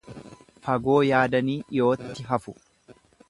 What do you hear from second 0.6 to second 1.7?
Fagoo yaadanii